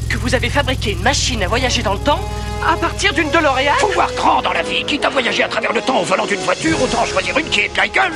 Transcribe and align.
fabriqué 0.00 0.92
une 0.92 1.02
machine 1.02 1.42
à 1.42 1.48
voyager 1.48 1.82
dans 1.82 1.94
le 1.94 1.98
temps 2.00 2.20
à 2.66 2.76
partir 2.76 3.12
d'une 3.12 3.30
DeLorean 3.30 3.72
Faut 3.78 3.88
voir 3.88 4.12
grand 4.14 4.42
dans 4.42 4.52
la 4.52 4.62
vie. 4.62 4.84
Quitte 4.86 5.04
à 5.04 5.10
voyager 5.10 5.42
à 5.42 5.48
travers 5.48 5.72
le 5.72 5.80
temps 5.80 6.00
au 6.00 6.04
volant 6.04 6.26
d'une 6.26 6.40
voiture, 6.40 6.80
autant 6.82 7.04
choisir 7.04 7.36
une 7.38 7.46
qui 7.46 7.60
est 7.60 7.68
de 7.72 7.76
la 7.76 7.88
gueule. 7.88 8.12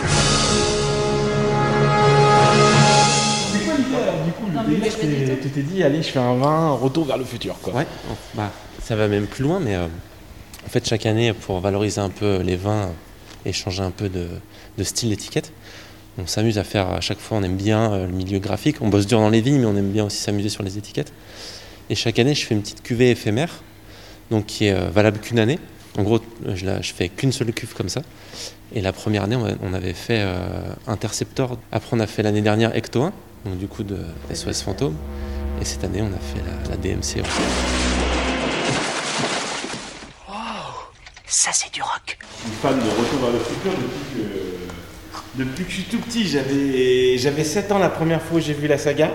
C'est 3.53 3.65
quoi 3.65 3.75
l'idée 3.77 3.97
alors 3.97 4.25
du 4.25 4.33
coup 4.33 4.47
Le 4.53 4.75
délire, 4.77 4.93
c'était- 4.93 5.39
tu 5.43 5.49
t'es 5.51 5.63
dit, 5.63 5.83
allez, 5.83 6.03
je 6.03 6.09
fais 6.09 6.19
un 6.19 6.35
vin, 6.37 6.71
retour 6.73 7.07
vers 7.07 7.19
le 7.19 7.25
futur 7.25 7.57
quoi. 7.63 7.73
Ouais, 7.75 7.87
bah, 8.35 8.51
ça 8.83 8.97
va 8.97 9.09
même 9.09 9.27
plus 9.27 9.43
loin, 9.45 9.61
mais 9.61 9.75
euh, 9.75 9.87
en 10.67 10.69
fait, 10.69 10.87
chaque 10.87 11.07
année, 11.07 11.33
pour 11.33 11.61
valoriser 11.61 12.01
un 12.01 12.11
peu 12.11 12.41
les 12.43 12.57
vins 12.57 12.91
et 13.45 13.53
changer 13.53 13.83
un 13.83 13.91
peu 13.91 14.09
de, 14.09 14.29
de 14.79 14.85
style 14.85 15.11
d'étiquette, 15.11 15.53
on 16.19 16.27
s'amuse 16.27 16.59
à 16.59 16.65
faire 16.65 16.91
à 16.91 17.01
chaque 17.01 17.19
fois, 17.21 17.39
on 17.39 17.43
aime 17.43 17.57
bien 17.57 17.93
euh, 17.93 18.07
le 18.07 18.13
milieu 18.13 18.39
graphique, 18.39 18.77
on 18.81 18.89
bosse 18.89 19.07
dur 19.07 19.19
dans 19.21 19.29
les 19.31 19.41
vignes, 19.41 19.59
mais 19.61 19.67
on 19.67 19.77
aime 19.77 19.91
bien 19.91 20.05
aussi 20.05 20.19
s'amuser 20.19 20.49
sur 20.49 20.63
les 20.63 20.79
étiquettes. 20.79 21.13
Et 21.91 21.95
chaque 21.95 22.19
année, 22.19 22.35
je 22.35 22.45
fais 22.47 22.55
une 22.55 22.63
petite 22.63 22.83
cuvée 22.83 23.11
éphémère, 23.11 23.63
donc 24.31 24.47
qui 24.47 24.67
est 24.67 24.73
euh, 24.73 24.89
valable 24.91 25.19
qu'une 25.21 25.39
année. 25.39 25.59
En 25.99 26.03
gros, 26.03 26.21
je, 26.55 26.65
la, 26.67 26.81
je 26.83 26.93
fais 26.93 27.09
qu'une 27.09 27.33
seule 27.33 27.53
cuve 27.53 27.75
comme 27.75 27.89
ça. 27.89 28.03
Et 28.75 28.81
la 28.81 28.93
première 28.93 29.23
année, 29.23 29.37
on, 29.37 29.47
a- 29.47 29.55
on 29.63 29.73
avait 29.73 29.95
fait 29.95 30.21
euh, 30.21 30.37
Interceptor. 30.87 31.59
Après, 31.73 31.91
on 31.97 32.01
a 32.01 32.07
fait 32.07 32.23
l'année 32.23 32.43
dernière 32.43 32.75
Ecto 32.77 33.03
1, 33.03 33.13
donc 33.45 33.59
du 33.59 33.69
coup 33.69 33.83
de 33.85 33.99
SOS 34.35 34.63
Fantôme. 34.63 34.97
Et 35.61 35.65
cette 35.65 35.85
année, 35.85 36.03
on 36.03 36.09
a 36.09 36.19
fait 36.19 36.43
la, 36.45 36.71
la 36.71 36.77
DMC. 36.77 36.99
aussi. 37.01 37.21
Ça, 41.29 41.51
c'est 41.53 41.73
du 41.73 41.83
rock. 41.83 42.19
Je 42.45 42.49
suis 42.49 42.57
fan 42.63 42.75
de 42.79 42.85
Retour 42.85 43.21
vers 43.21 43.31
le 43.33 43.39
futur 43.39 43.73
depuis 43.73 44.23
que, 44.23 45.39
depuis 45.45 45.65
que 45.65 45.71
je 45.71 45.75
suis 45.75 45.85
tout 45.85 45.99
petit. 45.99 46.27
J'avais, 46.29 47.19
j'avais 47.19 47.45
7 47.45 47.73
ans 47.73 47.79
la 47.79 47.89
première 47.89 48.23
fois 48.23 48.39
où 48.39 48.41
j'ai 48.41 48.55
vu 48.55 48.67
la 48.69 48.79
saga. 48.79 49.13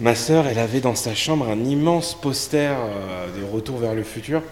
Ma 0.00 0.14
sœur, 0.14 0.46
elle 0.46 0.60
avait 0.60 0.80
dans 0.80 0.94
sa 0.94 1.12
chambre 1.12 1.48
un 1.48 1.64
immense 1.64 2.14
poster 2.14 2.70
euh, 2.70 3.26
de 3.36 3.44
Retour 3.44 3.78
vers 3.78 3.94
le 3.94 4.04
futur. 4.04 4.42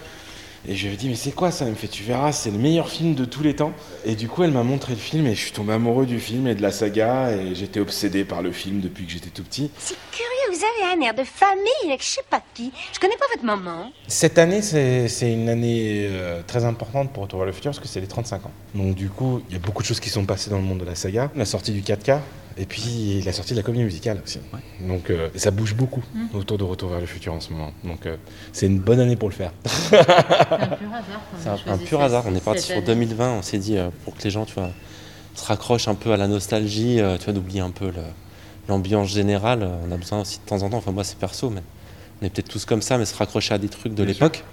Et 0.69 0.75
je 0.75 0.89
lui 0.89 0.95
ai 0.95 0.97
dit, 0.97 1.09
mais 1.09 1.15
c'est 1.15 1.31
quoi 1.31 1.53
ça? 1.53 1.67
Elle 1.67 1.71
me 1.71 1.77
fait, 1.77 1.87
tu 1.87 2.03
verras, 2.03 2.33
c'est 2.33 2.51
le 2.51 2.59
meilleur 2.59 2.89
film 2.89 3.15
de 3.15 3.25
tous 3.25 3.45
les 3.45 3.55
temps. 3.55 3.73
Et 4.05 4.17
du 4.17 4.27
coup, 4.27 4.43
elle 4.43 4.51
m'a 4.51 4.65
montré 4.65 4.95
le 4.95 4.99
film 4.99 5.25
et 5.29 5.37
je 5.37 5.41
suis 5.41 5.53
tombé 5.53 5.73
amoureux 5.73 6.07
du 6.07 6.19
film 6.19 6.49
et 6.49 6.57
de 6.57 6.63
la 6.63 6.73
saga. 6.73 7.31
Et 7.31 7.55
j'étais 7.55 7.79
obsédé 7.79 8.25
par 8.25 8.43
le 8.43 8.51
film 8.51 8.81
depuis 8.81 9.07
que 9.07 9.13
j'étais 9.13 9.31
tout 9.31 9.45
petit. 9.45 9.71
Vous 10.57 10.65
avez 10.65 10.95
un 10.97 11.07
air 11.07 11.15
de 11.15 11.25
famille 11.25 11.63
avec 11.87 12.03
je 12.03 12.09
sais 12.09 12.25
pas 12.29 12.41
qui. 12.55 12.73
Je 12.93 12.99
connais 12.99 13.17
pas 13.17 13.27
votre 13.33 13.45
maman. 13.45 13.91
Cette 14.09 14.39
année, 14.39 14.63
c'est 14.63 15.09
c'est 15.09 15.33
une 15.33 15.49
année 15.49 16.07
euh, 16.09 16.43
très 16.47 16.65
importante 16.65 17.13
pour 17.13 17.25
Retour 17.25 17.41
vers 17.41 17.47
le 17.47 17.53
futur 17.53 17.71
parce 17.71 17.81
que 17.81 17.89
c'est 17.89 18.01
les 18.01 18.07
35 18.07 18.47
ans. 18.47 18.51
Donc 18.75 18.95
du 18.95 19.09
coup, 19.11 19.43
il 19.49 19.55
y 19.55 19.57
a 19.57 19.61
beaucoup 19.61 19.83
de 19.83 19.87
choses 19.87 20.01
qui 20.01 20.09
sont 20.11 20.25
passées 20.25 20.51
dans 20.51 20.57
le 20.59 20.63
monde 20.63 20.79
de 20.79 20.85
la 20.85 20.95
saga. 20.95 21.31
La 21.35 21.45
sortie 21.45 21.73
du 21.73 21.83
4K 21.83 22.21
et 22.59 22.65
puis 22.65 23.21
la 23.23 23.33
sortie 23.33 23.53
de 23.53 23.59
la 23.59 23.63
comédie 23.63 23.85
musicale 23.85 24.21
aussi. 24.25 24.39
Donc 24.81 25.11
euh, 25.11 25.29
ça 25.37 25.51
bouge 25.51 25.75
beaucoup 25.75 26.03
autour 26.33 26.57
de 26.59 26.65
Retour 26.65 26.91
vers 26.91 27.01
le 27.01 27.07
futur 27.07 27.35
en 27.35 27.41
ce 27.41 27.53
moment. 27.53 27.73
Donc 27.85 28.07
euh, 28.07 28.17
c'est 28.53 28.67
une 28.67 28.79
bonne 28.79 29.01
année 29.01 29.17
pour 29.17 29.29
le 29.29 29.35
faire. 29.35 29.53
C'est 29.87 29.99
un 29.99 30.77
pur 30.77 30.93
hasard. 30.93 31.21
C'est 31.39 31.71
un, 31.71 31.79
pur 31.79 32.01
hasard. 32.01 32.25
On 32.27 32.35
est 32.35 32.45
parti 32.45 32.63
sur 32.63 32.77
année. 32.77 32.87
2020. 32.87 33.33
On 33.39 33.43
s'est 33.43 33.59
dit, 33.59 33.77
euh, 33.77 33.91
pour 34.05 34.17
que 34.17 34.23
les 34.23 34.31
gens 34.31 34.45
tu 34.45 34.55
vois, 34.55 34.71
se 35.35 35.45
raccrochent 35.45 35.89
un 35.89 35.95
peu 35.95 36.13
à 36.13 36.17
la 36.17 36.29
nostalgie, 36.29 37.01
euh, 37.01 37.19
tu 37.19 37.25
vois, 37.25 37.33
d'oublier 37.35 37.61
un 37.61 37.71
peu 37.71 37.87
le- 37.87 38.03
l'ambiance 38.69 39.09
générale. 39.09 39.69
On 39.87 39.93
a 39.93 39.97
besoin 39.97 40.21
aussi 40.21 40.39
de 40.39 40.49
temps 40.49 40.63
en 40.63 40.71
temps, 40.71 40.79
enfin 40.79 40.93
moi 40.93 41.05
c'est 41.05 41.19
perso, 41.19 41.51
mais 41.51 41.63
on 42.21 42.27
est 42.27 42.31
peut-être 42.31 42.49
tous 42.49 42.65
comme 42.65 42.83
ça, 42.83 42.99
mais 42.99 43.05
se 43.05 43.15
raccrocher 43.17 43.55
à 43.55 43.59
des 43.59 43.69
trucs 43.69 43.95
de 43.95 44.05
Bien 44.05 44.13
l'époque. 44.13 44.45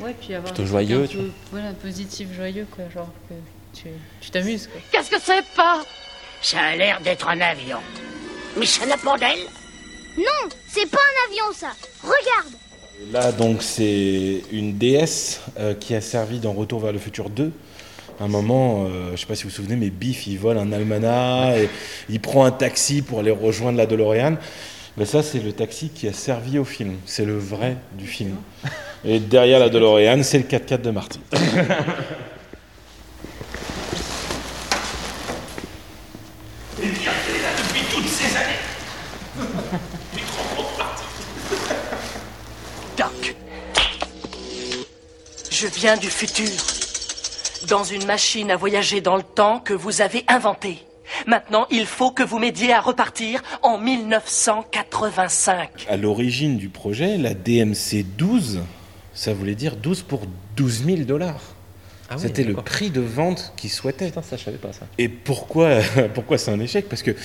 Ouais, 0.00 0.14
puis 0.20 0.34
avoir 0.34 0.52
Plutôt 0.52 0.66
joyeux, 0.66 1.04
un 1.04 1.06
peu, 1.06 1.30
voilà, 1.52 1.72
positif, 1.74 2.28
joyeux, 2.34 2.66
quoi. 2.70 2.84
Genre 2.92 3.10
que 3.28 3.34
tu 3.78 3.88
tu 4.20 4.30
t'amuses, 4.30 4.66
quoi. 4.66 4.80
Qu'est-ce 4.90 5.10
que 5.10 5.20
c'est 5.20 5.44
pas? 5.54 5.82
Ça 6.42 6.58
a 6.60 6.76
l'air 6.76 7.00
d'être 7.00 7.28
un 7.28 7.40
avion. 7.40 7.78
Michel 8.56 8.88
Lapandelle 8.88 9.38
Non, 10.18 10.48
c'est 10.68 10.90
pas 10.90 10.98
un 10.98 11.30
avion 11.30 11.44
ça. 11.54 11.72
Regarde. 12.02 12.54
Là 13.10 13.32
donc 13.32 13.62
c'est 13.62 14.42
une 14.52 14.76
déesse 14.78 15.40
euh, 15.58 15.74
qui 15.74 15.94
a 15.94 16.00
servi 16.00 16.38
dans 16.38 16.52
Retour 16.52 16.80
vers 16.80 16.92
le 16.92 16.98
futur 16.98 17.30
2. 17.30 17.52
À 18.22 18.24
un 18.26 18.28
moment, 18.28 18.86
euh, 18.86 19.16
je 19.16 19.20
sais 19.20 19.26
pas 19.26 19.34
si 19.34 19.42
vous 19.42 19.48
vous 19.48 19.54
souvenez, 19.56 19.74
mais 19.74 19.90
Biff 19.90 20.28
il 20.28 20.38
vole 20.38 20.56
un 20.56 20.70
almanach 20.70 21.56
et 21.56 21.68
il 22.08 22.20
prend 22.20 22.44
un 22.44 22.52
taxi 22.52 23.02
pour 23.02 23.18
aller 23.18 23.32
rejoindre 23.32 23.78
la 23.78 23.86
DeLorean. 23.86 24.36
Ben 24.96 25.04
ça 25.04 25.24
c'est 25.24 25.40
le 25.40 25.52
taxi 25.52 25.88
qui 25.88 26.06
a 26.06 26.12
servi 26.12 26.56
au 26.56 26.64
film. 26.64 26.98
C'est 27.04 27.24
le 27.24 27.36
vrai 27.36 27.78
du 27.98 28.06
film. 28.06 28.36
Et 29.04 29.18
derrière 29.18 29.58
la 29.58 29.70
DeLorean, 29.70 30.22
c'est 30.22 30.38
le 30.38 30.44
4x4 30.44 30.82
de 30.82 30.90
Marty. 30.92 31.18
Depuis 36.78 37.82
toutes 37.92 38.06
ces 38.06 38.36
années. 38.36 38.60
Doc. 42.96 43.34
Je 45.50 45.66
viens 45.66 45.96
du 45.96 46.08
futur. 46.08 46.48
Dans 47.72 47.82
une 47.84 48.04
machine 48.04 48.50
à 48.50 48.56
voyager 48.56 49.00
dans 49.00 49.16
le 49.16 49.22
temps 49.22 49.58
que 49.58 49.72
vous 49.72 50.02
avez 50.02 50.26
inventée. 50.28 50.76
Maintenant, 51.26 51.66
il 51.70 51.86
faut 51.86 52.10
que 52.10 52.22
vous 52.22 52.38
m'aidiez 52.38 52.74
à 52.74 52.82
repartir 52.82 53.42
en 53.62 53.78
1985. 53.78 55.86
À 55.88 55.96
l'origine 55.96 56.58
du 56.58 56.68
projet, 56.68 57.16
la 57.16 57.32
DMC 57.32 58.04
12, 58.18 58.60
ça 59.14 59.32
voulait 59.32 59.54
dire 59.54 59.76
12 59.76 60.02
pour 60.02 60.20
12 60.56 60.84
000 60.84 60.98
dollars. 61.04 61.40
Ah 62.10 62.16
oui, 62.16 62.20
C'était 62.20 62.44
le 62.44 62.56
prix 62.56 62.90
de 62.90 63.00
vente 63.00 63.54
qu'ils 63.56 63.70
souhaitaient. 63.70 64.08
Putain, 64.08 64.20
ça 64.20 64.36
je 64.36 64.44
savais 64.44 64.58
pas 64.58 64.74
ça. 64.74 64.84
Et 64.98 65.08
pourquoi, 65.08 65.78
pourquoi 66.14 66.36
c'est 66.36 66.50
un 66.50 66.60
échec? 66.60 66.90
Parce 66.90 67.02
que, 67.02 67.16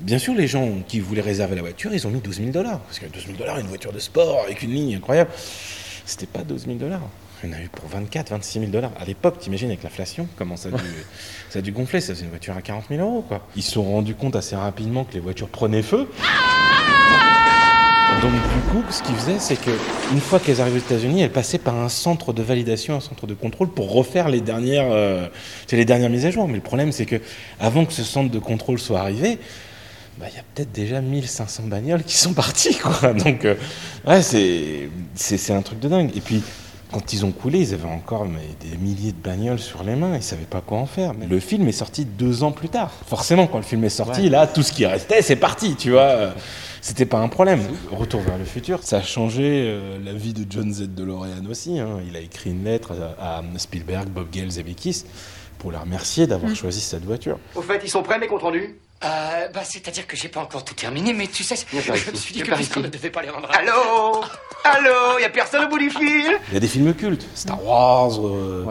bien 0.00 0.18
sûr, 0.18 0.34
les 0.34 0.48
gens 0.48 0.80
qui 0.88 0.98
voulaient 0.98 1.20
réserver 1.20 1.54
la 1.54 1.62
voiture, 1.62 1.94
ils 1.94 2.04
ont 2.04 2.10
mis 2.10 2.20
12 2.20 2.38
000 2.38 2.50
dollars. 2.50 2.80
Parce 2.80 2.98
que 2.98 3.06
12 3.06 3.26
000 3.26 3.38
dollars, 3.38 3.60
une 3.60 3.68
voiture 3.68 3.92
de 3.92 4.00
sport 4.00 4.42
avec 4.42 4.64
une 4.64 4.72
ligne 4.72 4.96
incroyable, 4.96 5.30
c'était 6.04 6.26
pas 6.26 6.42
12 6.42 6.64
000 6.64 6.78
dollars. 6.78 7.08
En 7.44 7.52
a 7.52 7.60
eu 7.60 7.68
pour 7.68 7.88
24, 7.88 8.30
26 8.30 8.60
000 8.60 8.70
dollars. 8.70 8.92
À 8.98 9.04
l'époque, 9.04 9.38
t'imagines 9.38 9.68
avec 9.68 9.82
l'inflation, 9.82 10.26
comment 10.36 10.56
ça 10.56 10.70
a, 10.70 10.72
dû, 10.72 10.84
ça 11.50 11.58
a 11.58 11.62
dû 11.62 11.72
gonfler. 11.72 12.00
Ça 12.00 12.14
faisait 12.14 12.24
une 12.24 12.30
voiture 12.30 12.56
à 12.56 12.62
40 12.62 12.84
000 12.88 13.02
euros, 13.02 13.22
quoi. 13.22 13.46
Ils 13.54 13.62
se 13.62 13.72
sont 13.72 13.82
rendus 13.82 14.14
compte 14.14 14.34
assez 14.34 14.56
rapidement 14.56 15.04
que 15.04 15.12
les 15.12 15.20
voitures 15.20 15.48
prenaient 15.48 15.82
feu. 15.82 16.08
Donc 18.22 18.32
du 18.32 18.60
coup, 18.70 18.82
ce 18.90 19.02
qu'ils 19.02 19.16
faisaient, 19.16 19.38
c'est 19.38 19.60
que 19.60 19.70
une 20.12 20.20
fois 20.20 20.38
qu'elles 20.38 20.60
arrivaient 20.60 20.78
aux 20.78 20.82
États-Unis, 20.82 21.22
elles 21.22 21.32
passaient 21.32 21.58
par 21.58 21.74
un 21.74 21.90
centre 21.90 22.32
de 22.32 22.42
validation, 22.42 22.94
un 22.94 23.00
centre 23.00 23.26
de 23.26 23.34
contrôle 23.34 23.68
pour 23.68 23.92
refaire 23.92 24.28
les 24.28 24.40
dernières, 24.40 24.90
euh, 24.90 25.28
c'est 25.66 25.76
les 25.76 25.84
dernières 25.84 26.08
mises 26.08 26.24
à 26.24 26.30
jour. 26.30 26.48
Mais 26.48 26.54
le 26.54 26.62
problème, 26.62 26.92
c'est 26.92 27.04
que 27.04 27.16
avant 27.60 27.84
que 27.84 27.92
ce 27.92 28.02
centre 28.04 28.30
de 28.30 28.38
contrôle 28.38 28.78
soit 28.78 29.00
arrivé, 29.00 29.38
bah, 30.18 30.26
il 30.30 30.36
y 30.36 30.38
a 30.38 30.44
peut-être 30.54 30.72
déjà 30.72 31.00
1500 31.00 31.64
bagnoles 31.64 32.04
qui 32.04 32.16
sont 32.16 32.32
parties, 32.32 32.76
quoi. 32.76 33.12
Donc, 33.24 33.44
euh, 33.44 33.56
ouais, 34.06 34.22
c'est 34.22 35.52
un 35.52 35.62
truc 35.62 35.80
de 35.80 35.88
dingue. 35.88 36.10
Et 36.16 36.20
puis, 36.20 36.42
quand 36.94 37.12
ils 37.12 37.24
ont 37.24 37.32
coulé, 37.32 37.58
ils 37.58 37.74
avaient 37.74 37.88
encore 37.88 38.24
mais, 38.24 38.40
des 38.70 38.76
milliers 38.76 39.10
de 39.10 39.16
bagnoles 39.20 39.58
sur 39.58 39.82
les 39.82 39.96
mains, 39.96 40.14
ils 40.14 40.22
savaient 40.22 40.44
pas 40.44 40.60
quoi 40.60 40.78
en 40.78 40.86
faire. 40.86 41.12
Mais 41.18 41.26
le 41.26 41.40
film 41.40 41.66
est 41.66 41.72
sorti 41.72 42.04
deux 42.04 42.44
ans 42.44 42.52
plus 42.52 42.68
tard. 42.68 42.92
Forcément, 43.08 43.48
quand 43.48 43.58
le 43.58 43.64
film 43.64 43.82
est 43.82 43.88
sorti, 43.88 44.22
Ouais. 44.22 44.28
là, 44.28 44.46
tout 44.46 44.62
ce 44.62 44.72
qui 44.72 44.86
restait, 44.86 45.20
c'est 45.20 45.34
parti, 45.34 45.74
tu 45.74 45.90
vois. 45.90 46.32
C'était 46.80 47.06
pas 47.06 47.18
un 47.18 47.28
problème. 47.28 47.60
Retour 47.90 48.20
vers 48.20 48.38
le 48.38 48.44
futur, 48.44 48.78
ça 48.82 48.98
a 48.98 49.02
changé 49.02 49.64
euh, 49.66 49.98
la 50.04 50.12
vie 50.12 50.34
de 50.34 50.44
John 50.48 50.72
Z. 50.72 50.94
DeLorean 50.94 51.44
aussi. 51.50 51.80
hein. 51.80 51.98
Il 52.08 52.14
a 52.16 52.20
écrit 52.20 52.50
une 52.50 52.62
lettre 52.62 52.92
à, 53.18 53.38
à 53.38 53.42
Spielberg, 53.56 54.08
Bob 54.08 54.28
Gale, 54.30 54.50
Zemeckis 54.50 55.04
pour 55.64 55.72
les 55.72 55.78
remercier 55.78 56.26
d'avoir 56.26 56.54
choisi 56.54 56.78
cette 56.82 57.06
voiture. 57.06 57.38
Au 57.54 57.62
fait, 57.62 57.80
ils 57.82 57.88
sont 57.88 58.02
prêts, 58.02 58.18
mes 58.18 58.26
comptes 58.26 58.42
rendus 58.42 58.74
Euh, 59.02 59.48
bah, 59.54 59.62
c'est-à-dire 59.64 60.06
que 60.06 60.14
j'ai 60.14 60.28
pas 60.28 60.40
encore 60.42 60.62
tout 60.62 60.74
terminé, 60.74 61.14
mais 61.14 61.26
tu 61.26 61.42
sais, 61.42 61.54
je 61.72 62.10
me 62.10 62.16
suis 62.16 62.34
dit 62.34 62.42
que 62.42 62.54
puisqu'on 62.54 62.80
ne 62.80 62.88
devait 62.88 63.08
pas 63.08 63.22
les 63.22 63.30
rendre 63.30 63.48
Allô? 63.50 64.20
Allô? 64.62 65.18
Y 65.20 65.24
a 65.24 65.30
personne 65.30 65.64
au 65.64 65.68
bout 65.70 65.78
du 65.78 65.88
fil? 65.88 66.32
Il 66.48 66.54
y 66.54 66.56
a 66.58 66.60
des 66.60 66.68
films 66.68 66.92
cultes, 66.92 67.26
Star 67.34 67.64
Wars, 67.64 68.12
euh, 68.22 68.66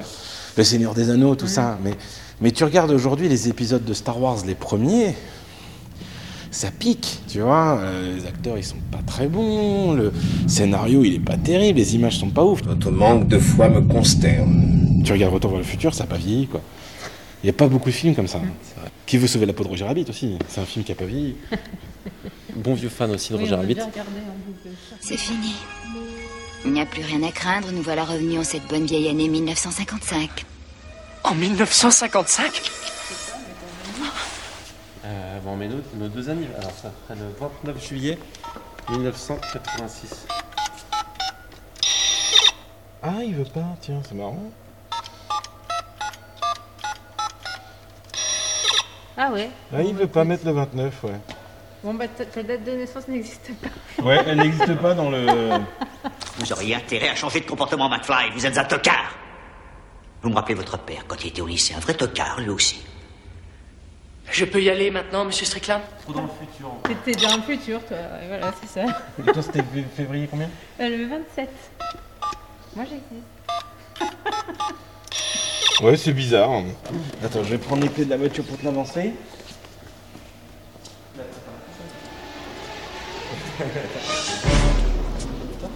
Le 0.55 0.63
Seigneur 0.63 0.93
des 0.93 1.09
Anneaux, 1.09 1.33
tout 1.35 1.47
ça. 1.47 1.79
Mais, 1.83 1.95
mais 2.41 2.51
tu 2.51 2.63
regardes 2.63 2.91
aujourd'hui 2.91 3.27
les 3.27 3.49
épisodes 3.49 3.83
de 3.83 3.93
Star 3.95 4.21
Wars, 4.21 4.37
les 4.45 4.53
premiers, 4.53 5.15
ça 6.51 6.69
pique, 6.69 7.21
tu 7.27 7.41
vois. 7.41 7.79
euh, 7.79 8.15
les 8.17 8.27
acteurs, 8.27 8.59
ils 8.59 8.63
sont 8.63 8.77
pas 8.91 9.01
très 9.07 9.25
bons, 9.27 9.93
le 9.93 10.11
scénario, 10.47 11.03
il 11.03 11.15
est 11.15 11.25
pas 11.25 11.37
terrible, 11.37 11.79
les 11.79 11.95
images 11.95 12.19
sont 12.19 12.29
pas 12.29 12.43
ouf. 12.43 12.61
Votre 12.63 12.91
manque 12.91 13.27
de 13.27 13.39
foi 13.39 13.67
me 13.69 13.81
consterne. 13.81 15.01
Tu 15.03 15.11
regardes 15.11 15.33
Retour 15.33 15.49
vers 15.51 15.59
le 15.59 15.65
futur, 15.65 15.91
ça 15.95 16.03
a 16.03 16.07
pas 16.07 16.17
vieilli, 16.17 16.45
quoi. 16.47 16.61
Il 17.43 17.47
y 17.47 17.49
a 17.49 17.53
pas 17.53 17.67
beaucoup 17.67 17.89
de 17.89 17.93
films 17.95 18.15
comme 18.15 18.27
ça. 18.27 18.39
Qui 19.05 19.17
veut 19.17 19.27
sauver 19.27 19.45
la 19.45 19.51
peau 19.53 19.63
de 19.63 19.69
Roger 19.69 19.83
Rabbit 19.83 20.05
aussi? 20.09 20.37
C'est 20.47 20.61
un 20.61 20.65
film 20.65 20.85
qui 20.85 20.91
a 20.91 20.95
pas 20.95 21.05
vieilli. 21.05 21.35
Bon 22.55 22.75
vieux 22.75 22.89
fan 22.89 23.09
aussi 23.09 23.31
de 23.33 23.37
Oui, 23.37 23.43
Roger 23.45 23.55
Rabbit. 23.55 23.77
C'est 25.01 25.17
fini. 25.17 25.55
Il 26.65 26.71
n'y 26.71 26.79
a 26.79 26.85
plus 26.85 27.01
rien 27.03 27.23
à 27.23 27.31
craindre, 27.31 27.71
nous 27.71 27.81
voilà 27.81 28.05
revenus 28.05 28.39
en 28.39 28.43
cette 28.43 28.67
bonne 28.67 28.85
vieille 28.85 29.09
année 29.09 29.27
1955. 29.27 30.45
En 31.23 31.33
1955 31.35 32.61
Euh, 35.05 35.39
bon, 35.43 35.57
mais 35.57 35.67
nos, 35.67 35.81
nos 35.95 36.07
deux 36.07 36.29
anniversaires. 36.29 36.61
Alors, 36.61 36.77
ça 36.79 36.91
ferait 37.07 37.19
le 37.19 37.25
29 37.65 37.85
juillet 37.87 38.17
1986. 38.91 40.27
Ah, 43.01 43.15
il 43.25 43.33
veut 43.35 43.43
pas, 43.45 43.75
tiens, 43.81 44.01
c'est 44.07 44.15
marrant. 44.15 44.51
Ah 49.17 49.31
ouais 49.31 49.49
Ah, 49.73 49.81
il 49.81 49.93
veut 49.93 50.07
pas 50.07 50.23
mettre 50.23 50.45
le 50.45 50.51
29, 50.53 51.03
ouais. 51.03 51.11
Bon, 51.83 51.93
bah 51.93 52.07
ta, 52.07 52.25
ta 52.25 52.41
date 52.43 52.63
de 52.63 52.71
naissance 52.71 53.07
n'existe 53.07 53.51
pas. 53.61 53.67
Ouais, 54.03 54.23
elle 54.25 54.37
n'existe 54.37 54.75
pas 54.75 54.93
dans 54.93 55.09
le 55.09 55.25
Vous 56.37 56.51
auriez 56.51 56.75
intérêt 56.75 57.09
à 57.09 57.15
changer 57.15 57.41
de 57.41 57.45
comportement, 57.45 57.89
McFly. 57.89 58.31
Vous 58.33 58.45
êtes 58.45 58.57
un 58.57 58.63
tocard. 58.63 59.15
Vous 60.21 60.29
me 60.29 60.35
rappelez 60.35 60.55
votre 60.55 60.77
père 60.79 61.03
quand 61.07 61.21
il 61.23 61.27
était 61.27 61.41
au 61.41 61.47
lycée. 61.47 61.73
Un 61.75 61.79
vrai 61.79 61.93
tocard, 61.93 62.39
lui 62.39 62.49
aussi. 62.49 62.81
Je 64.31 64.45
peux 64.45 64.61
y 64.61 64.69
aller 64.69 64.89
maintenant, 64.89 65.25
monsieur 65.25 65.45
Strickland? 65.45 65.81
Trop 66.03 66.13
dans 66.13 66.21
le 66.23 66.29
futur. 66.39 66.71
T'étais 66.83 67.27
dans 67.27 67.35
le 67.35 67.41
futur, 67.43 67.85
toi. 67.85 67.97
Et 68.23 68.27
voilà, 68.27 68.53
c'est 68.61 68.79
ça. 68.79 68.85
Et 69.19 69.31
toi, 69.31 69.43
c'était 69.43 69.63
février 69.95 70.27
combien? 70.31 70.49
Euh, 70.79 70.97
le 70.97 71.05
27. 71.07 71.49
Moi, 72.75 72.85
j'existe. 72.89 73.27
Ouais, 75.81 75.97
c'est 75.97 76.13
bizarre. 76.13 76.49
Attends, 77.23 77.43
je 77.43 77.49
vais 77.49 77.57
prendre 77.57 77.81
les 77.83 77.89
clés 77.89 78.05
de 78.05 78.09
la 78.11 78.17
voiture 78.17 78.43
pour 78.43 78.57
te 78.57 78.65
l'avancer. 78.65 79.13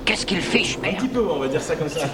Qu'est-ce 0.06 0.26
qu'il 0.26 0.42
fiche, 0.42 0.78
Un 0.78 0.82
merde 0.82 0.98
petit 0.98 1.08
peu, 1.08 1.28
on 1.30 1.40
va 1.40 1.48
dire 1.48 1.62
ça 1.62 1.76
comme 1.76 1.90
ça. 1.90 2.08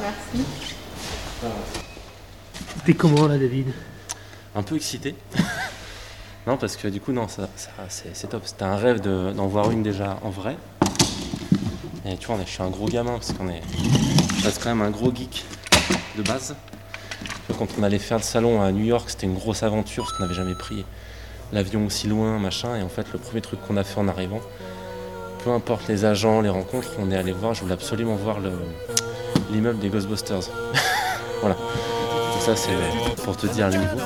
Merci. 0.00 0.44
T'es 2.84 2.94
comment 2.94 3.26
là, 3.26 3.36
David? 3.38 3.72
Un 4.54 4.62
peu 4.62 4.76
excité. 4.76 5.14
non, 6.46 6.56
parce 6.56 6.76
que 6.76 6.88
du 6.88 7.00
coup, 7.00 7.12
non, 7.12 7.28
ça, 7.28 7.48
ça- 7.56 7.70
c'est 7.88 8.14
c'est 8.16 8.28
top. 8.28 8.42
C'était 8.46 8.64
un 8.64 8.76
rêve 8.76 9.00
de- 9.00 9.32
d'en 9.32 9.46
voir 9.46 9.70
une 9.70 9.82
déjà 9.82 10.18
en 10.22 10.30
vrai. 10.30 10.56
Et 12.06 12.16
tu 12.16 12.26
vois, 12.26 12.36
on 12.36 12.40
est- 12.40 12.46
je 12.46 12.50
suis 12.52 12.62
un 12.62 12.70
gros 12.70 12.86
gamin 12.86 13.12
parce 13.12 13.32
qu'on 13.32 13.48
est. 13.48 13.62
Je 14.38 14.44
reste 14.44 14.62
quand 14.62 14.70
même 14.70 14.82
un 14.82 14.90
gros 14.90 15.14
geek 15.14 15.44
de 16.16 16.22
base. 16.22 16.54
Quand 17.58 17.66
on 17.78 17.82
allait 17.82 17.98
faire 17.98 18.18
le 18.18 18.22
salon 18.22 18.62
à 18.62 18.70
New 18.72 18.84
York, 18.84 19.10
c'était 19.10 19.26
une 19.26 19.34
grosse 19.34 19.62
aventure 19.62 20.04
parce 20.04 20.16
qu'on 20.16 20.22
n'avait 20.22 20.34
jamais 20.34 20.54
pris 20.54 20.84
l'avion 21.52 21.86
aussi 21.86 22.06
loin, 22.06 22.38
machin. 22.38 22.76
Et 22.76 22.82
en 22.82 22.88
fait, 22.88 23.06
le 23.12 23.18
premier 23.18 23.40
truc 23.40 23.60
qu'on 23.66 23.76
a 23.76 23.84
fait 23.84 23.98
en 23.98 24.06
arrivant, 24.06 24.40
peu 25.44 25.50
importe 25.50 25.88
les 25.88 26.04
agents, 26.04 26.40
les 26.40 26.48
rencontres, 26.50 26.90
on 26.98 27.10
est 27.10 27.16
allé 27.16 27.32
voir. 27.32 27.54
Je 27.54 27.62
voulais 27.62 27.72
absolument 27.74 28.14
voir 28.16 28.38
le- 28.40 28.52
l'immeuble 29.50 29.78
des 29.78 29.88
Ghostbusters. 29.88 30.40
voilà. 31.40 31.54
Donc 31.54 32.42
ça, 32.42 32.56
c'est 32.56 32.70
pour 33.22 33.36
te 33.36 33.46
dire 33.46 33.68
le 33.70 33.78
niveau. 33.78 33.98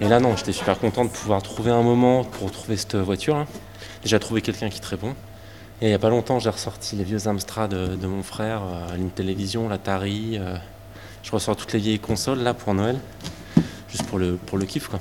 Et 0.00 0.08
là, 0.08 0.20
non, 0.20 0.36
j'étais 0.36 0.52
super 0.52 0.78
content 0.78 1.04
de 1.04 1.10
pouvoir 1.10 1.42
trouver 1.42 1.70
un 1.70 1.82
moment 1.82 2.24
pour 2.24 2.50
trouver 2.50 2.76
cette 2.76 2.96
voiture. 2.96 3.36
là. 3.36 3.46
Déjà 4.02 4.18
trouver 4.18 4.42
quelqu'un 4.42 4.68
qui 4.68 4.80
te 4.80 4.86
répond. 4.88 5.14
Et 5.80 5.86
il 5.86 5.88
n'y 5.88 5.94
a 5.94 5.98
pas 5.98 6.08
longtemps, 6.10 6.38
j'ai 6.38 6.50
ressorti 6.50 6.94
les 6.96 7.04
vieux 7.04 7.26
Amstrad 7.26 7.70
de, 7.70 7.96
de 7.96 8.06
mon 8.06 8.22
frère, 8.22 8.62
euh, 8.64 8.96
une 8.96 9.10
télévision, 9.10 9.68
l'Atari. 9.68 10.38
euh, 10.38 10.56
je 11.22 11.30
ressors 11.32 11.56
toutes 11.56 11.72
les 11.72 11.78
vieilles 11.78 11.98
consoles 11.98 12.40
là 12.40 12.54
pour 12.54 12.74
Noël, 12.74 12.98
juste 13.88 14.04
pour 14.06 14.18
le, 14.18 14.36
pour 14.36 14.58
le 14.58 14.66
kiff 14.66 14.88
quoi. 14.88 15.00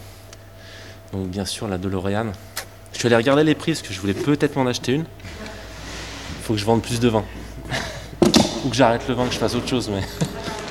Donc 1.12 1.28
bien 1.28 1.46
sûr 1.46 1.68
la 1.68 1.78
DeLorean. 1.78 2.32
Je 2.94 3.00
suis 3.00 3.08
allé 3.08 3.16
regarder 3.16 3.44
les 3.44 3.56
prix 3.56 3.72
parce 3.74 3.82
que 3.82 3.94
je 3.94 4.00
voulais 4.00 4.14
peut-être 4.14 4.56
m'en 4.56 4.66
acheter 4.66 4.94
une. 4.94 5.06
Faut 6.44 6.54
que 6.54 6.60
je 6.60 6.66
vende 6.66 6.82
plus 6.82 7.00
de 7.00 7.10
vin. 7.10 7.24
Ou 8.66 8.70
que 8.70 8.76
j'arrête 8.76 9.08
le 9.08 9.14
vin, 9.14 9.28
que 9.28 9.34
je 9.34 9.40
fasse 9.40 9.56
autre 9.56 9.68
chose, 9.68 9.90
mais. 9.90 10.02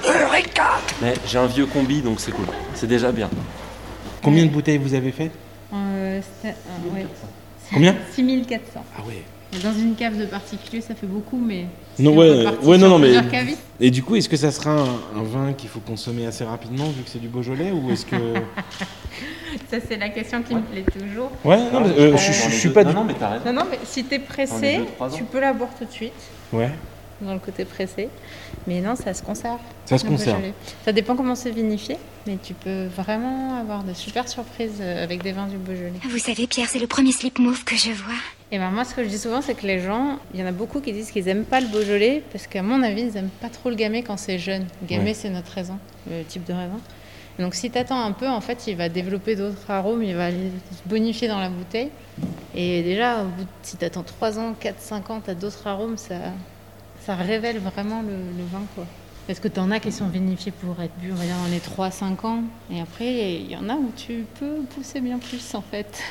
Eureka 0.09 0.79
Mais 1.01 1.15
j'ai 1.27 1.39
un 1.39 1.47
vieux 1.47 1.67
combi 1.67 2.01
donc 2.03 2.21
c'est 2.21 2.33
cool. 2.33 2.47
C'est 2.75 2.87
déjà 2.87 3.13
bien. 3.13 3.29
Combien 4.23 4.45
de 4.47 4.51
bouteilles 4.51 4.79
vous 4.79 4.95
avez 4.95 5.13
fait 5.13 5.31
Euh, 5.73 6.21
euh, 6.45 6.51
ouais. 6.95 7.07
Combien? 7.73 7.97
6400. 8.15 8.85
Ah 8.97 9.01
ouais. 9.07 9.23
Dans 9.63 9.73
une 9.75 9.95
cave 9.95 10.17
de 10.19 10.25
particulier, 10.25 10.81
ça 10.81 10.95
fait 10.95 11.07
beaucoup, 11.07 11.37
mais. 11.39 11.67
Non, 11.99 12.17
ouais, 12.17 12.47
ouais, 12.63 12.79
non, 12.79 12.89
non, 12.89 12.99
mais. 12.99 13.13
Et 13.81 13.91
du 13.91 14.03
coup, 14.03 14.17
est-ce 14.17 14.29
que 14.29 14.37
ça 14.37 14.51
sera 14.51 14.71
un, 14.71 14.85
un 15.21 15.23
vin 15.23 15.53
qu'il 15.53 15.69
faut 15.69 15.81
consommer 15.81 16.25
assez 16.27 16.45
rapidement 16.45 16.87
vu 16.87 17.03
que 17.03 17.11
c'est 17.11 17.19
du 17.21 17.29
Beaujolais 17.29 17.71
ou 17.71 17.91
est-ce 17.91 18.07
que. 18.07 18.17
Ça, 19.71 19.77
c'est 19.87 19.99
la 19.99 20.09
question 20.09 20.43
qui 20.43 20.55
me 20.55 20.63
plaît 20.63 20.85
toujours. 20.91 21.31
Ouais, 21.45 21.59
non, 21.71 21.81
mais, 21.83 21.89
euh, 21.99 22.17
je, 22.17 22.33
je- 22.33 22.51
je 22.51 22.57
suis 22.57 22.71
pas 22.71 22.85
du. 22.85 22.95
Non, 22.95 23.05
mais 23.05 23.13
t'as 23.19 23.29
raison. 23.29 23.45
Non, 23.47 23.53
non, 23.53 23.63
mais 23.71 23.79
si 23.85 24.03
t'es 24.05 24.19
pressé, 24.19 24.79
deux, 24.79 25.07
tu 25.15 25.25
peux 25.25 25.41
la 25.41 25.53
boire 25.53 25.69
tout 25.79 25.85
de 25.85 25.91
suite, 25.91 26.13
Ouais. 26.53 26.71
Dans 27.23 27.33
le 27.35 27.39
côté 27.39 27.65
pressé. 27.65 28.09
Mais 28.67 28.81
non, 28.81 28.95
ça 28.97 29.15
se 29.15 29.23
conserve. 29.23 29.59
Ça 29.87 29.99
se 29.99 30.05
conserve. 30.05 30.41
Ça 30.85 30.93
dépend 30.93 31.17
comment 31.17 31.35
c'est 31.35 31.51
vinifié, 31.51 31.97
mais 32.27 32.37
tu 32.43 32.55
peux 32.55 32.87
vraiment 32.87 33.59
avoir 33.61 33.83
de 33.85 33.93
super 33.95 34.29
surprises 34.29 34.79
euh, 34.81 35.03
avec 35.03 35.23
des 35.23 35.33
vins 35.33 35.47
du 35.47 35.57
Beaujolais. 35.57 35.93
Vous 36.09 36.19
savez, 36.19 36.47
Pierre, 36.47 36.69
c'est 36.69 36.79
le 36.79 36.87
premier 36.87 37.13
slip 37.13 37.39
move 37.39 37.65
que 37.65 37.77
je 37.77 37.91
vois. 37.93 38.15
Et 38.51 38.59
ben 38.59 38.71
moi, 38.71 38.85
ce 38.85 38.95
que 38.95 39.03
je 39.03 39.09
dis 39.09 39.19
souvent, 39.19 39.41
c'est 39.41 39.55
que 39.55 39.67
les 39.67 39.81
gens, 39.81 40.19
il 40.35 40.41
y 40.41 40.43
en 40.43 40.47
a 40.47 40.53
beaucoup 40.53 40.81
qui 40.81 40.93
disent 40.93 41.11
qu'ils 41.11 41.27
aiment 41.29 41.45
pas 41.45 41.61
le 41.61 41.69
Beaujolais 41.69 42.23
parce 42.33 42.47
qu'à 42.47 42.63
mon 42.63 42.83
avis, 42.83 43.03
ils 43.03 43.17
aiment 43.17 43.31
pas 43.41 43.49
trop 43.49 43.71
le 43.71 43.77
gamay 43.77 44.03
quand 44.03 44.17
c'est 44.19 44.39
jeune. 44.39 44.67
Gamay, 44.87 45.07
Ouais. 45.07 45.15
c'est 45.15 45.31
notre 45.31 45.51
raisin, 45.53 45.79
le 46.11 46.23
type 46.25 46.45
de 46.45 46.53
raisin. 46.53 46.79
Donc, 47.39 47.55
si 47.55 47.71
tu 47.71 47.79
attends 47.79 47.99
un 48.05 48.13
peu, 48.13 48.29
en 48.29 48.43
fait, 48.43 48.67
il 48.67 48.77
va 48.77 48.91
développer 48.91 49.37
d'autres 49.37 49.71
arômes, 49.71 50.03
il 50.03 50.15
va 50.15 50.27
aller 50.27 50.51
se 50.71 50.87
bonifier 50.89 51.29
dans 51.29 51.41
la 51.41 51.49
bouteille. 51.49 51.89
Et 52.55 52.83
déjà, 52.83 53.23
au 53.23 53.25
bout 53.29 53.45
de- 53.45 53.49
si 53.63 53.79
tu 53.79 53.85
attends 53.87 54.03
3 54.03 54.39
ans, 54.39 54.55
4, 54.61 54.79
5 54.81 55.09
ans, 55.09 55.23
tu 55.25 55.31
as 55.31 55.35
d'autres 55.35 55.67
arômes, 55.67 55.97
ça, 55.97 56.17
ça 57.05 57.15
révèle 57.17 57.59
vraiment 57.59 58.03
le, 58.03 58.17
le 58.37 58.45
vin. 58.51 58.63
quoi. 58.75 58.85
Parce 59.27 59.39
que 59.41 59.49
tu 59.49 59.61
en 59.61 59.71
as 59.71 59.79
qui 59.81 59.93
sont 59.93 60.09
vinifiés 60.09 60.53
pour 60.53 60.81
être 60.83 60.95
bu, 60.97 61.13
on 61.13 61.15
va 61.15 61.25
dire, 61.25 61.37
dans 61.37 61.47
les 61.51 61.61
3-5 61.61 62.27
ans. 62.27 62.43
Et 62.71 62.81
après, 62.81 63.35
il 63.35 63.51
y 63.51 63.57
en 63.57 63.69
a 63.69 63.75
où 63.75 63.93
tu 63.97 64.25
peux 64.39 64.63
pousser 64.75 65.01
bien 65.01 65.19
plus, 65.19 65.55
en 65.55 65.63
fait. 65.63 66.03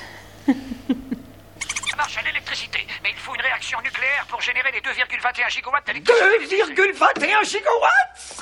Ça 0.48 0.54
marche 1.98 2.18
à 2.18 2.22
l'électricité, 2.24 2.80
mais 3.04 3.10
il 3.12 3.18
faut 3.18 3.36
une 3.36 3.42
réaction 3.42 3.80
nucléaire 3.84 4.26
pour 4.30 4.42
générer 4.42 4.72
les 4.72 4.80
2,21 4.80 5.50
gigawatts 5.50 5.86
d'électricité. 5.88 6.26
2,21 6.74 7.46
gigawatts? 7.46 8.42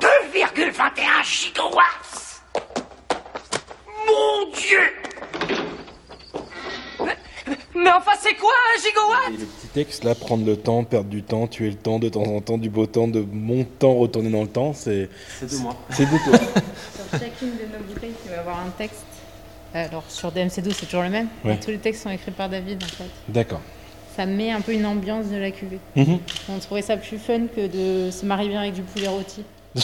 2,21 0.00 1.24
gigawatts 1.24 2.42
Mon 4.06 4.50
Dieu 4.52 4.92
Mais 7.74 7.90
enfin, 7.92 8.12
c'est 8.20 8.34
quoi 8.34 8.52
un 8.74 8.80
gigawatt? 8.80 9.59
Texte 9.72 10.04
là, 10.04 10.14
prendre 10.14 10.44
le 10.44 10.56
temps, 10.56 10.84
perdre 10.84 11.08
du 11.08 11.22
temps, 11.22 11.46
tuer 11.46 11.70
le 11.70 11.76
temps, 11.76 11.98
de 11.98 12.08
temps 12.08 12.22
en 12.22 12.40
temps, 12.40 12.58
du 12.58 12.70
beau 12.70 12.86
temps, 12.86 13.08
de 13.08 13.24
mon 13.32 13.64
temps, 13.64 13.94
retourner 13.94 14.30
dans 14.30 14.42
le 14.42 14.48
temps, 14.48 14.72
c'est. 14.72 15.08
C'est 15.38 15.50
de 15.50 15.56
moi. 15.56 15.76
C'est 15.90 16.04
de 16.04 16.10
toi. 16.24 16.38
Sur 17.10 17.18
chacune 17.18 17.50
de 17.50 17.72
nos 17.72 17.84
bouteilles, 17.84 18.14
tu 18.22 18.30
vas 18.30 18.40
avoir 18.40 18.60
un 18.60 18.70
texte. 18.70 19.04
Alors 19.72 20.04
sur 20.08 20.32
DMC12, 20.32 20.72
c'est 20.72 20.86
toujours 20.86 21.02
le 21.02 21.10
même. 21.10 21.28
Ouais. 21.44 21.58
Tous 21.58 21.70
les 21.70 21.78
textes 21.78 22.02
sont 22.02 22.10
écrits 22.10 22.32
par 22.32 22.48
David 22.48 22.82
en 22.82 22.86
fait. 22.86 23.04
D'accord. 23.28 23.60
Ça 24.16 24.26
met 24.26 24.50
un 24.50 24.60
peu 24.60 24.72
une 24.72 24.84
ambiance 24.84 25.26
de 25.28 25.36
la 25.36 25.52
cuvée. 25.52 25.78
Mhm. 25.94 26.18
On 26.48 26.58
trouvait 26.58 26.82
ça 26.82 26.96
plus 26.96 27.18
fun 27.18 27.46
que 27.46 27.68
de 27.68 28.10
se 28.10 28.26
marier 28.26 28.48
bien 28.48 28.60
avec 28.60 28.74
du 28.74 28.82
poulet 28.82 29.06
rôti. 29.06 29.44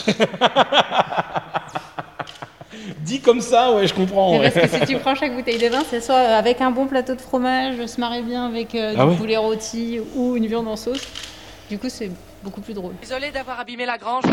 Dit 3.01 3.21
comme 3.21 3.41
ça, 3.41 3.73
ouais, 3.75 3.87
je 3.87 3.95
comprends. 3.95 4.39
Ouais. 4.39 4.51
Parce 4.51 4.69
que 4.69 4.79
si 4.79 4.87
tu 4.87 4.99
prends 4.99 5.15
chaque 5.15 5.35
bouteille 5.35 5.59
de 5.59 5.69
vin, 5.69 5.83
c'est 5.91 6.01
soit 6.01 6.17
avec 6.17 6.61
un 6.61 6.71
bon 6.71 6.87
plateau 6.87 7.15
de 7.15 7.21
fromage, 7.21 7.85
se 7.87 8.01
marier 8.01 8.23
bien 8.23 8.47
avec 8.47 8.75
euh, 8.75 8.93
du 8.95 9.01
Ah 9.01 9.07
ouais 9.07 9.17
poulet 9.17 9.37
rôti 9.37 9.99
ou 10.15 10.37
une 10.37 10.47
viande 10.47 10.69
en 10.69 10.77
sauce. 10.77 11.03
Du 11.69 11.79
coup, 11.79 11.89
c'est 11.89 12.11
beaucoup 12.43 12.61
plus 12.61 12.75
drôle. 12.75 12.93
Désolé 13.01 13.31
d'avoir 13.31 13.59
abîmé 13.61 13.87
la 13.87 13.99
grange. 13.99 14.25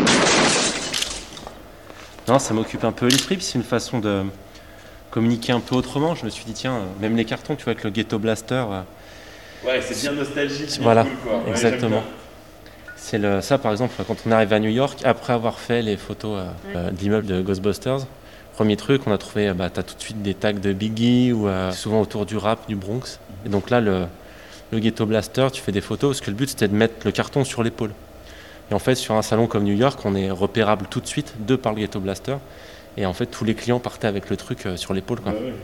Non, 2.28 2.38
ça 2.38 2.54
m'occupe 2.54 2.84
un 2.84 2.92
peu 2.92 3.06
l'esprit, 3.06 3.36
puis 3.36 3.44
c'est 3.44 3.58
une 3.58 3.64
façon 3.64 3.98
de 3.98 4.22
communiquer 5.10 5.52
un 5.52 5.60
peu 5.60 5.74
autrement. 5.74 6.14
Je 6.14 6.24
me 6.24 6.30
suis 6.30 6.44
dit, 6.44 6.52
tiens, 6.54 6.80
même 7.00 7.16
les 7.16 7.24
cartons, 7.24 7.54
tu 7.54 7.64
vois, 7.64 7.72
avec 7.72 7.84
le 7.84 7.90
Ghetto 7.90 8.18
Blaster. 8.18 8.64
euh, 8.70 8.80
Ouais, 9.66 9.80
c'est 9.82 9.98
bien 10.00 10.12
nostalgique. 10.12 10.78
Voilà, 10.80 11.06
exactement. 11.48 12.02
C'est 12.96 13.18
le, 13.18 13.40
ça, 13.42 13.58
par 13.58 13.72
exemple, 13.72 13.94
quand 14.06 14.16
on 14.26 14.30
arrive 14.32 14.52
à 14.52 14.58
New 14.58 14.70
York, 14.70 15.00
après 15.04 15.32
avoir 15.34 15.58
fait 15.58 15.82
les 15.82 15.96
photos 15.96 16.38
euh, 16.38 16.46
euh, 16.76 16.90
d'immeubles 16.90 17.26
de 17.26 17.42
Ghostbusters, 17.42 18.00
premier 18.54 18.76
truc, 18.76 19.02
on 19.06 19.12
a 19.12 19.18
trouvé, 19.18 19.48
euh, 19.48 19.54
bah, 19.54 19.68
t'as 19.70 19.82
tout 19.82 19.94
de 19.94 20.00
suite 20.00 20.22
des 20.22 20.34
tags 20.34 20.52
de 20.52 20.72
Biggie 20.72 21.32
ou 21.32 21.48
euh, 21.48 21.70
souvent 21.72 22.00
autour 22.00 22.26
du 22.26 22.36
rap, 22.36 22.66
du 22.68 22.76
Bronx. 22.76 23.18
Et 23.44 23.48
donc 23.48 23.70
là, 23.70 23.80
le, 23.80 24.06
le 24.72 24.78
Ghetto 24.78 25.06
Blaster, 25.06 25.48
tu 25.52 25.60
fais 25.60 25.72
des 25.72 25.80
photos 25.80 26.16
parce 26.16 26.20
que 26.24 26.30
le 26.30 26.36
but 26.36 26.48
c'était 26.50 26.68
de 26.68 26.74
mettre 26.74 26.94
le 27.04 27.12
carton 27.12 27.44
sur 27.44 27.62
l'épaule. 27.62 27.92
Et 28.70 28.74
en 28.74 28.78
fait, 28.78 28.94
sur 28.94 29.14
un 29.14 29.22
salon 29.22 29.46
comme 29.46 29.64
New 29.64 29.74
York, 29.76 30.00
on 30.04 30.14
est 30.14 30.30
repérable 30.30 30.86
tout 30.88 31.00
de 31.00 31.06
suite 31.06 31.34
de 31.46 31.54
par 31.56 31.72
le 31.74 31.80
Ghetto 31.80 32.00
Blaster. 32.00 32.36
Et 32.96 33.04
en 33.06 33.12
fait, 33.12 33.26
tous 33.26 33.44
les 33.44 33.54
clients 33.54 33.80
partaient 33.80 34.06
avec 34.06 34.30
le 34.30 34.36
truc 34.36 34.66
euh, 34.66 34.76
sur 34.76 34.94
l'épaule. 34.94 35.20
quoi. 35.20 35.32
Ouais, 35.32 35.38
ouais. 35.38 35.54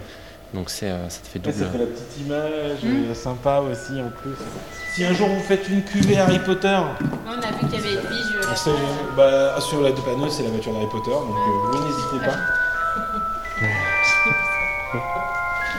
Donc 0.52 0.68
c'est, 0.68 0.90
euh, 0.90 1.08
ça 1.08 1.20
te 1.22 1.28
fait 1.28 1.38
Ouais, 1.46 1.52
double. 1.52 1.64
ça 1.64 1.70
fait 1.70 1.78
la 1.78 1.86
petite 1.86 2.20
image 2.26 2.78
euh, 2.84 3.14
sympa 3.14 3.60
aussi 3.60 4.00
en 4.00 4.10
plus. 4.10 4.34
Si 4.92 5.04
un 5.04 5.12
jour 5.14 5.28
vous 5.28 5.38
faites 5.40 5.68
une 5.68 5.82
cuvée 5.84 6.18
Harry 6.18 6.40
Potter, 6.40 6.76
On 7.24 7.30
a 7.40 7.52
vu 7.52 7.68
qu'il 7.68 7.78
y 7.78 7.78
avait 7.78 7.92
Edwige. 7.92 9.16
bah, 9.16 9.60
sur 9.60 9.80
la 9.80 9.92
deux 9.92 10.02
panneaux 10.02 10.28
c'est 10.28 10.42
la 10.42 10.50
voiture 10.50 10.72
d'Harry 10.72 10.88
Potter, 10.90 11.10
donc 11.12 11.30
euh, 11.30 11.70
vous 11.72 11.84
n'hésitez 11.84 12.26
pas. 12.26 12.36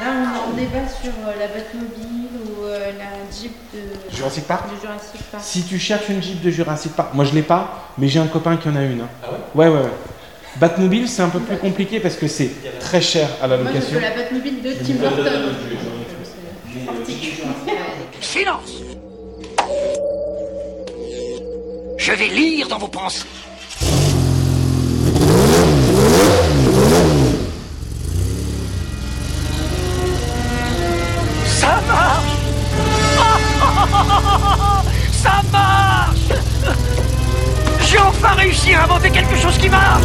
Là, 0.01 0.07
on, 0.47 0.51
on 0.51 0.55
débat 0.55 0.87
sur 0.87 1.11
euh, 1.11 1.33
la 1.39 1.47
Batmobile 1.47 2.29
ou 2.45 2.63
euh, 2.63 2.91
la 2.97 3.35
Jeep 3.35 3.53
de 3.73 4.15
Jurassic 4.15 4.45
Park 4.47 4.65
de 4.73 4.79
Jurassic 4.81 5.21
Park. 5.31 5.43
Si 5.43 5.63
tu 5.63 5.77
cherches 5.79 6.09
une 6.09 6.23
Jeep 6.23 6.41
de 6.41 6.49
Jurassic 6.49 6.93
Park, 6.95 7.09
moi 7.13 7.25
je 7.25 7.33
l'ai 7.33 7.41
pas, 7.43 7.89
mais 7.97 8.07
j'ai 8.07 8.19
un 8.19 8.27
copain 8.27 8.57
qui 8.57 8.67
en 8.69 8.75
a 8.75 8.83
une. 8.83 9.03
Ah 9.23 9.27
ouais? 9.55 9.67
Ouais, 9.67 9.73
ouais, 9.75 9.83
ouais. 9.83 9.91
Batmobile, 10.57 11.07
c'est 11.07 11.21
un 11.21 11.29
peu 11.29 11.39
plus 11.39 11.57
compliqué 11.57 11.99
parce 11.99 12.15
que 12.15 12.27
c'est 12.27 12.49
très 12.79 13.01
cher 13.01 13.29
à 13.41 13.47
la 13.47 13.57
Moi, 13.57 13.67
je 13.71 13.75
location. 13.75 13.95
veux 13.95 14.01
la 14.01 14.11
Batmobile 14.11 14.61
de 14.61 14.71
Tim 14.73 14.93
Burton. 14.95 15.41
Silence 18.21 18.71
Je 21.97 22.11
vais 22.13 22.27
lire 22.27 22.67
dans 22.67 22.77
vos 22.79 22.87
pensées. 22.87 23.25
J'ai 38.21 38.27
enfin 38.27 38.35
réussi 38.35 38.73
à 38.75 38.83
inventer 38.83 39.09
quelque 39.09 39.35
chose 39.35 39.57
qui 39.57 39.67
marche 39.67 40.03